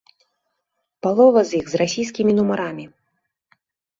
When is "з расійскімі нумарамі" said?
1.73-2.85